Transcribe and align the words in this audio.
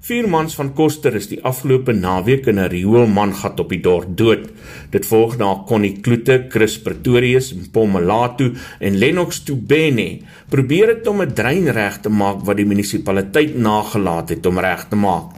Vier 0.00 0.24
mans 0.32 0.54
van 0.56 0.70
Koster 0.72 1.12
is 1.18 1.26
die 1.28 1.38
afgelope 1.44 1.92
naweek 1.92 2.46
in 2.48 2.58
'n 2.58 2.70
rioolmangat 2.72 3.58
op 3.60 3.68
die 3.68 3.82
dorp 3.84 4.16
dood. 4.16 4.46
Dit 4.90 5.06
volg 5.06 5.36
na 5.36 5.50
Connie 5.68 6.00
Kloete, 6.00 6.46
Chris 6.48 6.78
Pretorius, 6.80 7.52
Pomelato 7.72 8.50
en 8.80 8.96
Lennox 8.96 9.42
Tubene 9.44 10.20
probeer 10.48 10.88
het 10.88 11.06
om 11.06 11.20
'n 11.20 11.34
drein 11.34 11.68
reg 11.68 12.00
te 12.00 12.08
maak 12.08 12.40
wat 12.46 12.56
die 12.56 12.64
munisipaliteit 12.64 13.54
nagelaat 13.56 14.28
het 14.28 14.46
om 14.46 14.58
reg 14.58 14.88
te 14.88 14.96
maak. 14.96 15.36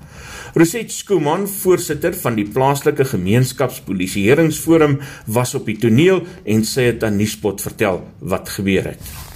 Roset 0.55 0.93
Skooman, 0.93 1.49
voorsitter 1.49 2.15
van 2.15 2.35
die 2.35 2.47
plaaslike 2.47 3.05
gemeenskapspolisieeringsforum, 3.05 5.01
was 5.27 5.55
op 5.55 5.67
die 5.67 5.79
toneel 5.79 6.23
en 6.45 6.63
sê 6.63 6.93
dit 6.93 7.05
aan 7.05 7.17
Nuuspot 7.17 7.61
vertel 7.61 8.03
wat 8.21 8.49
gebeur 8.49 8.85
het. 8.85 9.32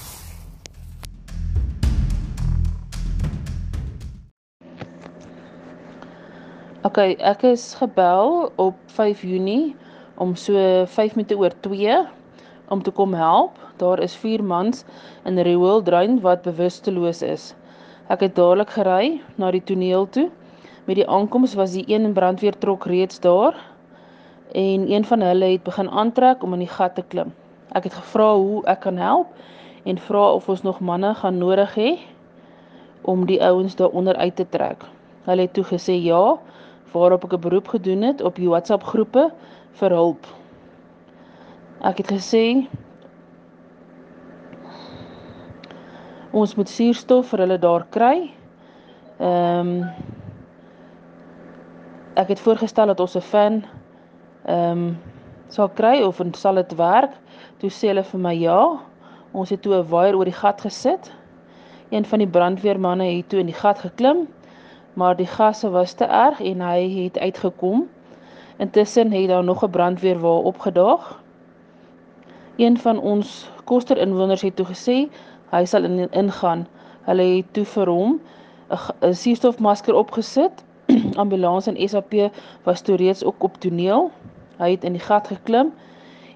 OK, 6.86 7.00
ek 7.18 7.40
is 7.48 7.62
gebel 7.74 8.44
op 8.62 8.76
5 8.94 9.24
Junie 9.26 9.74
om 10.22 10.36
so 10.38 10.54
5 10.86 11.16
minute 11.18 11.34
oor 11.34 11.50
2 11.64 11.96
om 12.70 12.82
te 12.82 12.92
kom 12.94 13.14
help. 13.18 13.56
Daar 13.80 13.98
is 14.04 14.14
4 14.14 14.44
mans 14.44 14.84
in 15.26 15.40
Rewil 15.48 15.82
Drain 15.82 16.20
wat 16.22 16.44
bewusteloos 16.46 17.24
is. 17.26 17.48
Ek 18.06 18.22
het 18.22 18.36
dadelik 18.38 18.70
gery 18.76 19.18
na 19.34 19.50
die 19.50 19.64
toneel 19.66 20.06
toe. 20.14 20.28
Met 20.86 21.00
die 21.00 21.08
aankoms 21.10 21.58
was 21.58 21.74
die 21.74 21.82
een 21.90 22.12
brandweertrok 22.14 22.86
reeds 22.86 23.18
daar 23.18 23.58
en 24.54 24.86
een 24.86 25.10
van 25.10 25.26
hulle 25.26 25.56
het 25.56 25.66
begin 25.66 25.90
aantrek 25.90 26.46
om 26.46 26.54
in 26.54 26.68
die 26.68 26.74
gat 26.76 26.94
te 26.94 27.02
klim. 27.02 27.34
Ek 27.74 27.90
het 27.90 27.98
gevra 27.98 28.34
hoe 28.36 28.62
ek 28.70 28.84
kan 28.86 29.02
help 29.02 29.34
en 29.82 29.98
vra 29.98 30.28
of 30.38 30.46
ons 30.54 30.62
nog 30.62 30.78
manne 30.78 31.16
gaan 31.18 31.42
nodig 31.42 31.74
hê 31.74 31.96
om 33.02 33.26
die 33.26 33.42
ouens 33.42 33.74
daaronder 33.74 34.14
uit 34.22 34.36
te 34.36 34.46
trek. 34.54 34.86
Hulle 35.26 35.50
het 35.50 35.58
toe 35.58 35.66
gesê 35.74 35.98
ja 35.98 36.36
waarop 36.92 37.24
ek 37.24 37.32
'n 37.32 37.40
beroep 37.40 37.68
gedoen 37.68 38.02
het 38.02 38.22
op 38.22 38.34
die 38.34 38.48
WhatsApp 38.48 38.82
groepe 38.82 39.32
vir 39.72 39.90
hulp. 39.90 40.26
Ek 41.80 41.98
het 41.98 42.10
gesê 42.12 42.66
ons 46.32 46.54
moet 46.56 46.68
suurstof 46.68 47.28
vir 47.32 47.38
hulle 47.38 47.58
daar 47.58 47.86
kry. 47.90 48.30
Ehm 49.18 49.68
um, 49.68 49.90
ek 52.16 52.28
het 52.28 52.40
voorgestel 52.40 52.86
dat 52.86 53.00
ons 53.00 53.16
'n 53.16 53.20
fan 53.20 53.64
ehm 54.44 54.70
um, 54.70 54.98
sal 55.48 55.68
kry 55.68 56.02
of 56.02 56.20
en 56.20 56.34
sal 56.34 56.54
dit 56.54 56.76
werk? 56.76 57.12
Toe 57.58 57.70
sê 57.70 57.88
hulle 57.88 58.04
vir 58.04 58.20
my 58.20 58.34
ja. 58.34 58.80
Ons 59.32 59.50
het 59.50 59.62
toe 59.62 59.74
'n 59.74 59.88
waier 59.88 60.16
oor 60.16 60.24
die 60.24 60.40
gat 60.42 60.60
gesit. 60.60 61.12
Een 61.90 62.04
van 62.04 62.18
die 62.18 62.28
brandweermanne 62.28 63.04
het 63.04 63.28
toe 63.28 63.40
in 63.40 63.46
die 63.46 63.60
gat 63.60 63.78
geklim 63.78 64.26
maar 64.96 65.16
die 65.16 65.26
gasse 65.28 65.68
was 65.70 65.92
te 65.92 66.04
erg 66.04 66.40
en 66.40 66.60
hy 66.64 67.04
het 67.04 67.18
uitgekom. 67.18 67.82
Intussen 68.56 69.12
het 69.12 69.28
daar 69.28 69.44
nog 69.44 69.64
'n 69.64 69.70
brandweer 69.70 70.18
waar 70.20 70.48
opgedaag. 70.50 71.22
Een 72.56 72.78
van 72.78 72.98
ons 72.98 73.50
koster 73.64 73.98
inwoners 73.98 74.42
het 74.42 74.56
toe 74.56 74.66
gesê 74.66 75.08
hy 75.50 75.64
sal 75.64 75.84
in 75.84 76.10
ingaan. 76.10 76.66
Hulle 77.02 77.22
het 77.22 77.52
toe 77.52 77.64
vir 77.64 77.88
hom 77.88 78.20
'n 79.00 79.14
suurstofmasker 79.14 79.94
opgesit. 79.94 80.64
Ambulans 81.22 81.66
en 81.66 81.88
SAP 81.88 82.14
was 82.62 82.80
toe 82.80 82.96
reeds 82.96 83.24
ook 83.24 83.42
op 83.42 83.60
toneel. 83.60 84.10
Hy 84.56 84.70
het 84.70 84.84
in 84.84 84.92
die 84.92 85.04
gat 85.04 85.28
geklim 85.28 85.72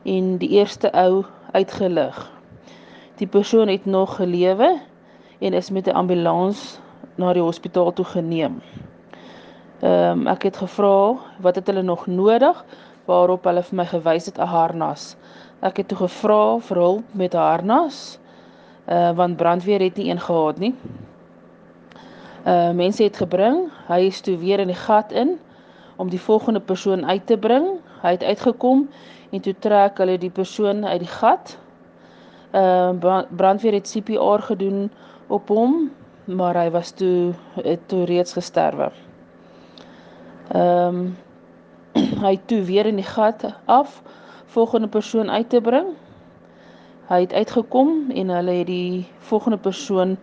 en 0.02 0.36
die 0.36 0.48
eerste 0.48 0.92
ou 0.92 1.24
uitgelig. 1.52 2.30
Die 3.16 3.26
persoon 3.26 3.68
het 3.68 3.84
nog 3.84 4.16
gelewe 4.16 4.80
en 5.38 5.52
is 5.52 5.70
met 5.70 5.86
'n 5.86 5.96
ambulans 5.96 6.80
na 7.20 7.32
die 7.36 7.44
hospitaal 7.44 7.92
toe 7.92 8.04
geneem. 8.16 8.60
Ehm 9.80 10.24
um, 10.24 10.26
ek 10.28 10.48
het 10.48 10.56
gevra 10.60 11.16
wat 11.44 11.56
het 11.56 11.68
hulle 11.70 11.82
nog 11.82 12.06
nodig 12.06 12.64
waarop 13.08 13.44
hulle 13.48 13.62
vir 13.68 13.76
my 13.76 13.86
gewys 13.92 14.26
het 14.28 14.38
'n 14.38 14.48
harnas. 14.54 15.16
Ek 15.62 15.76
het 15.76 15.88
toe 15.88 15.98
gevra 15.98 16.58
vir 16.58 16.76
hulp 16.76 17.14
met 17.14 17.34
'n 17.34 17.46
harnas. 17.50 18.18
Uh 18.88 19.12
want 19.16 19.36
brandweer 19.36 19.80
het 19.80 19.96
nie 19.96 20.10
een 20.10 20.20
gehad 20.20 20.58
nie. 20.58 20.74
Uh 22.46 22.70
mense 22.72 23.02
het 23.02 23.16
gebring, 23.16 23.68
hy 23.88 24.00
is 24.06 24.20
toe 24.20 24.36
weer 24.36 24.60
in 24.60 24.68
die 24.68 24.82
gat 24.86 25.12
in 25.12 25.38
om 25.96 26.08
die 26.08 26.20
volgende 26.20 26.60
persoon 26.60 27.06
uit 27.06 27.26
te 27.26 27.36
bring. 27.38 27.66
Hy 28.02 28.10
het 28.10 28.22
uitgekom 28.22 28.88
en 29.30 29.40
toe 29.40 29.54
trek 29.58 29.98
hulle 29.98 30.18
die 30.18 30.30
persoon 30.30 30.86
uit 30.86 31.00
die 31.00 31.14
gat. 31.20 31.58
Uh 32.52 32.90
brandweer 33.36 33.72
het 33.72 33.90
CPR 33.92 34.42
gedoen 34.42 34.90
op 35.28 35.48
hom 35.48 35.90
maar 36.34 36.54
hy 36.54 36.70
was 36.70 36.90
toe 36.90 37.32
het 37.54 37.88
toe 37.88 38.04
reeds 38.04 38.32
gesterwe. 38.32 38.90
Ehm 40.52 41.00
um, 41.00 41.16
hy 42.26 42.36
toe 42.46 42.62
weer 42.62 42.86
in 42.86 43.00
die 43.00 43.06
gat 43.06 43.44
af 43.64 44.02
volgende 44.54 44.88
persoon 44.88 45.30
uit 45.30 45.48
te 45.50 45.60
bring. 45.60 45.88
Hy 47.08 47.20
het 47.20 47.32
uitgekom 47.32 48.10
en 48.14 48.30
hulle 48.30 48.54
het 48.60 48.66
die 48.66 49.06
volgende 49.18 49.58
persoon 49.58 50.16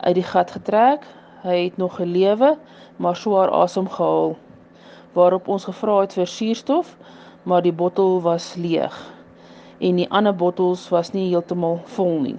uit 0.00 0.14
die 0.14 0.24
gat 0.24 0.50
getrek. 0.50 1.04
Hy 1.42 1.58
het 1.64 1.76
nog 1.76 1.96
gelewe, 1.96 2.54
maar 2.96 3.16
swaar 3.16 3.50
asem 3.52 3.88
gehaal. 3.88 4.36
Waarop 5.12 5.48
ons 5.48 5.64
gevra 5.64 6.00
het 6.00 6.16
vir 6.16 6.26
suurstof, 6.26 6.96
maar 7.42 7.62
die 7.62 7.72
bottel 7.72 8.22
was 8.22 8.54
leeg 8.56 8.96
en 9.78 9.96
die 9.96 10.10
ander 10.10 10.34
bottels 10.34 10.88
was 10.88 11.12
nie 11.12 11.28
heeltemal 11.28 11.80
vol 11.96 12.20
nie 12.20 12.38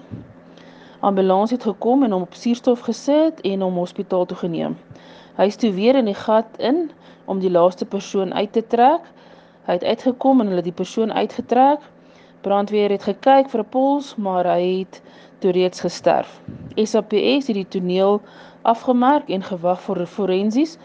ambulans 1.06 1.52
het 1.54 1.64
gekom 1.64 2.04
en 2.04 2.12
hom 2.12 2.24
op 2.26 2.34
suurstof 2.34 2.80
gesit 2.88 3.42
en 3.42 3.62
hom 3.62 3.78
hospitaal 3.78 4.26
toe 4.26 4.38
geneem. 4.38 4.78
Hy 5.38 5.46
is 5.52 5.60
toe 5.62 5.72
weer 5.76 5.98
in 6.00 6.10
die 6.10 6.18
gat 6.18 6.58
in 6.58 6.88
om 7.30 7.40
die 7.44 7.52
laaste 7.52 7.86
persoon 7.86 8.34
uit 8.34 8.52
te 8.58 8.64
trek. 8.74 9.06
Hy 9.68 9.78
het 9.78 9.86
uitgekom 9.86 10.42
en 10.42 10.50
hulle 10.54 10.66
die 10.66 10.74
persoon 10.74 11.14
uitgetrek. 11.14 11.86
Brandweer 12.46 12.94
het 12.94 13.06
gekyk 13.06 13.50
vir 13.54 13.62
'n 13.62 13.70
pols, 13.70 14.16
maar 14.16 14.46
hy 14.46 14.80
het 14.80 15.02
toe 15.40 15.52
reeds 15.52 15.82
gesterf. 15.82 16.42
SAPS 16.76 17.48
het 17.48 17.58
die 17.62 17.68
toneel 17.68 18.22
afgemerk 18.62 19.30
en 19.30 19.44
gewag 19.44 19.82
vir 19.82 20.06
forensies 20.06 20.78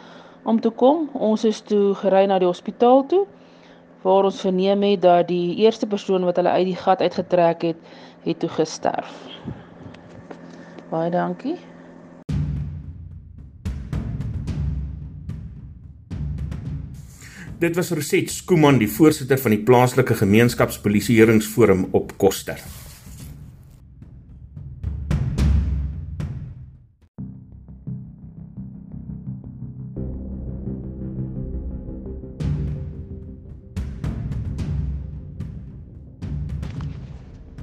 om 0.45 0.61
te 0.61 0.71
kom. 0.71 1.09
Ons 1.13 1.45
is 1.45 1.61
toe 1.61 1.95
gery 1.95 2.27
na 2.27 2.39
die 2.39 2.49
hospitaal 2.49 3.07
toe 3.07 3.27
waar 4.03 4.25
ons 4.25 4.41
verneem 4.41 4.83
het 4.83 5.03
dat 5.03 5.29
die 5.29 5.57
eerste 5.57 5.87
persoon 5.87 6.25
wat 6.25 6.37
hulle 6.37 6.49
uit 6.49 6.65
die 6.73 6.77
gat 6.77 7.01
uitgetrek 7.01 7.63
het, 7.63 7.77
het 8.25 8.39
toe 8.39 8.49
gesterf. 8.49 9.30
Baie 10.91 11.11
dankie. 11.11 11.55
Dit 17.61 17.77
was 17.77 17.91
Roset 17.91 18.31
Skooman, 18.31 18.81
die 18.81 18.89
voorsitter 18.91 19.39
van 19.39 19.55
die 19.55 19.63
plaaslike 19.63 20.17
gemeenskapspolisieeringsforum 20.19 21.87
op 21.95 22.17
Koster. 22.19 22.59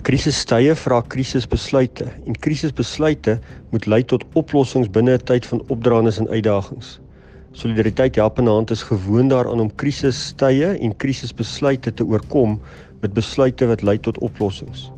Krisistye 0.07 0.71
vra 0.79 1.01
krisisbesluite 1.11 2.05
en 2.31 2.35
krisisbesluite 2.39 3.33
moet 3.73 3.87
lei 3.91 3.97
tot 4.07 4.21
oplossings 4.39 4.87
binne 4.87 5.17
'n 5.17 5.23
tyd 5.27 5.45
van 5.45 5.61
opdraandes 5.67 6.19
en 6.21 6.29
uitdagings. 6.29 6.99
Solidariteit 7.51 8.15
help 8.15 8.39
in 8.39 8.47
hand 8.47 8.71
is 8.71 8.83
gewoond 8.87 9.29
daaraan 9.29 9.59
om 9.59 9.75
krisistye 9.75 10.69
en 10.79 10.95
krisisbesluite 10.95 11.91
te 11.93 12.05
oorkom 12.05 12.61
met 13.01 13.13
besluite 13.13 13.67
wat 13.67 13.83
lei 13.83 13.97
tot 13.99 14.17
oplossings. 14.17 14.91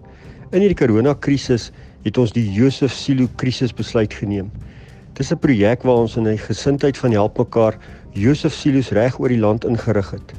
In 0.51 0.61
hierdie 0.61 0.77
koronakrisis 0.77 1.71
het 2.03 2.17
ons 2.17 2.31
die 2.31 2.45
Josef 2.51 2.93
Silo 2.93 3.25
krisisbesluit 3.35 4.13
geneem. 4.13 4.51
Dis 5.13 5.31
'n 5.31 5.39
projek 5.39 5.81
waar 5.83 6.05
ons 6.05 6.17
in 6.17 6.27
'n 6.27 6.37
gesindheid 6.37 6.97
van 6.97 7.11
help 7.11 7.37
mekaar 7.37 7.77
Josef 8.13 8.53
Silo's 8.53 8.91
reg 8.91 9.19
oor 9.19 9.29
die 9.29 9.41
land 9.41 9.65
ingerig 9.65 10.11
het. 10.11 10.33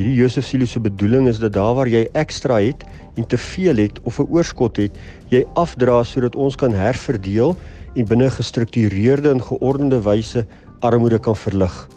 Hierdie 0.00 0.16
Josef 0.16 0.46
Silo 0.48 0.64
se 0.64 0.80
bedoeling 0.80 1.26
is 1.28 1.36
dat 1.42 1.52
daar 1.52 1.74
waar 1.76 1.88
jy 1.92 2.06
ekstra 2.16 2.56
het 2.64 2.86
en 3.20 3.26
te 3.28 3.36
veel 3.36 3.76
het 3.76 4.00
of 4.08 4.16
'n 4.16 4.32
oorskot 4.32 4.80
het, 4.80 4.96
jy 5.28 5.44
afdra 5.60 6.00
sodat 6.04 6.36
ons 6.36 6.56
kan 6.56 6.72
herverdeel 6.72 7.56
en 7.94 8.06
binne 8.08 8.30
gestruktureerde 8.30 9.30
en 9.30 9.42
geordende 9.42 10.00
wyse 10.00 10.46
armoede 10.80 11.18
kan 11.18 11.36
verlig. 11.36 11.88